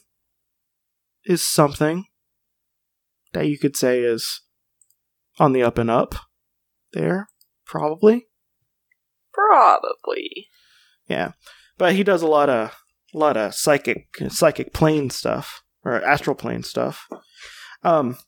[1.24, 2.04] is something
[3.32, 4.42] that you could say is
[5.38, 6.14] on the up and up.
[6.92, 7.28] There,
[7.66, 8.28] probably.
[9.32, 10.46] Probably.
[11.08, 11.32] Yeah,
[11.76, 12.72] but he does a lot of
[13.14, 17.08] a lot of psychic psychic plane stuff or astral plane stuff.
[17.82, 18.18] Um,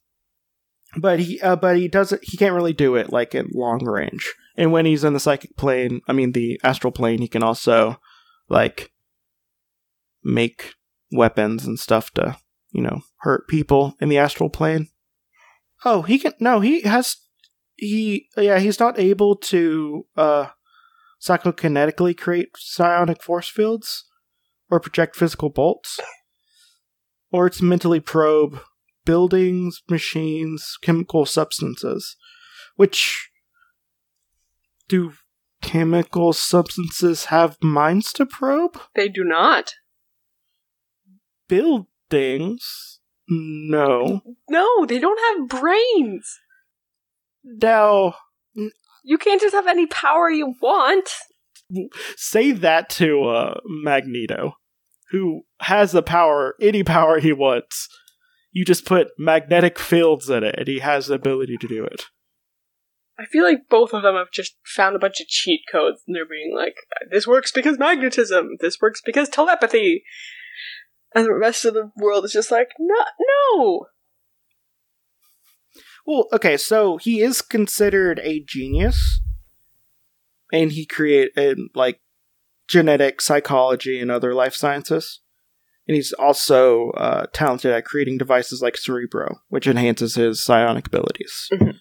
[0.96, 4.32] but he uh, but he doesn't he can't really do it like at long range.
[4.56, 7.98] And when he's in the psychic plane, I mean the astral plane, he can also
[8.48, 8.92] like
[10.22, 10.74] make
[11.12, 12.36] weapons and stuff to
[12.72, 14.88] you know hurt people in the astral plane.
[15.84, 17.16] Oh, he can no, he has
[17.74, 20.46] he yeah he's not able to uh
[21.20, 24.05] psychokinetically create psionic force fields
[24.70, 25.98] or project physical bolts
[27.30, 28.60] or it's mentally probe
[29.04, 32.16] buildings machines chemical substances
[32.76, 33.30] which
[34.88, 35.12] do
[35.62, 39.74] chemical substances have minds to probe They do not.
[41.48, 46.38] buildings no No, they don't have brains.
[47.44, 48.14] now
[49.04, 51.08] You can't just have any power you want.
[52.16, 54.54] Say that to uh, Magneto,
[55.10, 57.88] who has the power, any power he wants.
[58.52, 62.04] You just put magnetic fields in it, and he has the ability to do it.
[63.18, 66.14] I feel like both of them have just found a bunch of cheat codes and
[66.14, 66.74] they're being like,
[67.10, 70.04] this works because magnetism, this works because telepathy.
[71.14, 73.04] And the rest of the world is just like, no,
[73.54, 73.86] no.
[76.06, 79.20] Well, okay, so he is considered a genius,
[80.52, 82.00] and he created like
[82.68, 85.20] genetic psychology and other life sciences.
[85.88, 91.48] And he's also uh, talented at creating devices like Cerebro, which enhances his psionic abilities.
[91.52, 91.74] Mhm.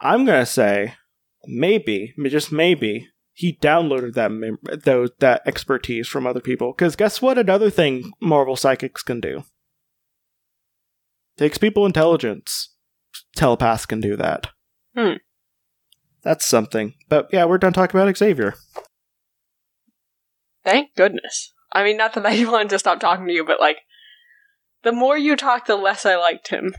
[0.00, 0.94] I'm gonna say,
[1.46, 6.72] maybe, just maybe, he downloaded that mem- those that expertise from other people.
[6.72, 7.38] Because guess what?
[7.38, 9.44] Another thing Marvel psychics can do
[11.36, 12.74] takes people intelligence.
[13.36, 14.48] Telepaths can do that.
[14.96, 15.14] Hmm.
[16.24, 16.94] That's something.
[17.08, 18.54] But yeah, we're done talking about Xavier.
[20.64, 21.52] Thank goodness.
[21.72, 23.78] I mean, not that I wanted to stop talking to you, but like,
[24.82, 26.74] the more you talk, the less I liked him.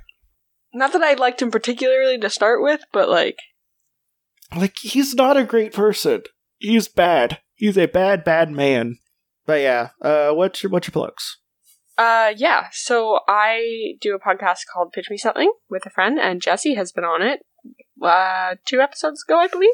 [0.73, 3.37] Not that I liked him particularly to start with, but like,
[4.55, 6.23] Like he's not a great person.
[6.57, 7.39] He's bad.
[7.53, 8.97] He's a bad, bad man.
[9.45, 11.37] But yeah, uh, what's your what's your plugs?
[11.97, 12.67] uh, yeah.
[12.71, 16.91] So I do a podcast called Pitch Me Something with a friend, and Jesse has
[16.91, 17.39] been on it,
[18.01, 19.69] uh, two episodes ago, I believe.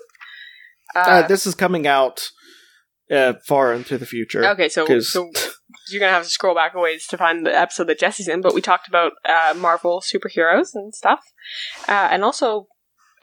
[0.95, 2.29] Uh, Uh, this is coming out
[3.11, 4.45] uh, far into the future.
[4.45, 5.29] Okay, so 'Cause- so
[5.89, 8.41] you're gonna have to scroll back a ways to find the episode that Jesse's in.
[8.41, 11.19] But we talked about uh, Marvel superheroes and stuff,
[11.87, 12.67] uh, and also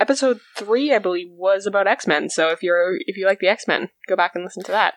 [0.01, 2.29] episode three, I believe, was about X Men.
[2.31, 4.95] So if you're if you like the X Men, go back and listen to that.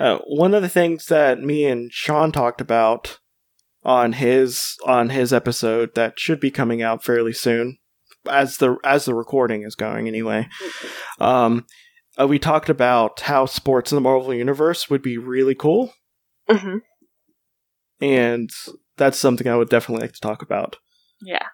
[0.00, 3.18] Uh, one of the things that me and Sean talked about
[3.84, 7.78] on his on his episode that should be coming out fairly soon,
[8.30, 10.48] as the as the recording is going anyway.
[11.20, 11.66] Um,
[12.20, 15.92] uh, we talked about how sports in the Marvel universe would be really cool,
[16.48, 16.78] hmm
[18.00, 18.50] and
[18.96, 20.76] that's something I would definitely like to talk about.
[21.20, 21.46] Yeah.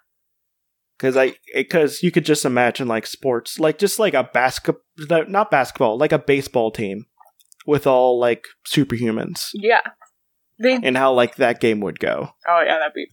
[0.97, 4.81] because I because you could just imagine like sports like just like a basketball
[5.27, 7.05] not basketball like a baseball team
[7.67, 9.81] with all like superhumans Yeah.
[10.61, 10.73] They.
[10.81, 12.31] and how like that game would go.
[12.47, 13.05] Oh yeah, that'd be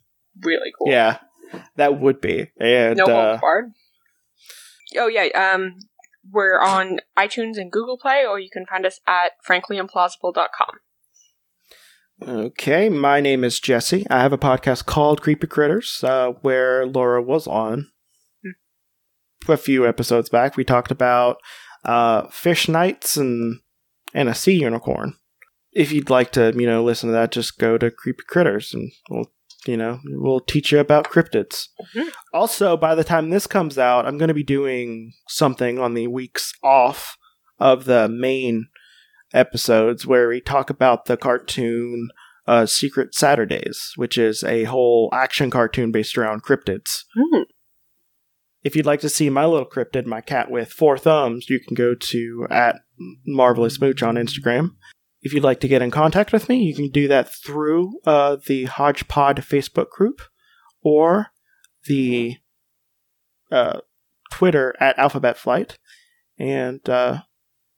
[0.42, 0.90] really cool.
[0.90, 1.18] Yeah,
[1.76, 3.72] that would be and No uh, barred.
[4.96, 5.28] Oh yeah.
[5.34, 5.76] Um,
[6.30, 10.78] we're on iTunes and Google Play, or you can find us at franklyimplausible.com.
[12.22, 12.88] okay.
[12.88, 14.06] My name is Jesse.
[14.10, 17.88] I have a podcast called Creepy Critters uh, where Laura was on
[19.48, 20.56] a few episodes back.
[20.56, 21.38] We talked about
[21.84, 23.60] uh, fish nights and
[24.14, 25.14] and a sea unicorn.
[25.72, 28.90] If you'd like to, you know, listen to that, just go to Creepy Critters and
[29.10, 29.30] we'll,
[29.68, 31.68] you know, we'll teach you about cryptids.
[31.94, 32.08] Mhm.
[32.32, 36.06] Also, by the time this comes out, I'm going to be doing something on the
[36.06, 37.16] weeks off
[37.58, 38.66] of the main
[39.32, 42.08] episodes where we talk about the cartoon
[42.46, 47.04] uh, Secret Saturdays, which is a whole action cartoon based around cryptids.
[47.14, 47.42] Hmm.
[48.62, 51.74] If you'd like to see my little cryptid, my cat with four thumbs, you can
[51.74, 52.76] go to at
[53.26, 54.70] marvelous mooch on Instagram.
[55.22, 58.36] If you'd like to get in contact with me, you can do that through uh,
[58.46, 60.20] the Hodgepod Facebook group
[60.82, 61.28] or
[61.86, 62.36] the
[63.50, 63.80] uh,
[64.30, 65.78] Twitter at Alphabet Flight.
[66.38, 67.22] And uh,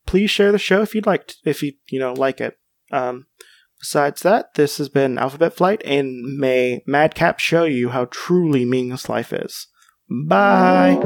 [0.07, 2.59] please share the show if you'd like, to, if you you know like it.
[2.91, 3.27] Um,
[3.79, 9.09] besides that, this has been Alphabet Flight, and may Madcap show you how truly meaningless
[9.09, 9.69] life is.
[10.11, 10.99] Bye.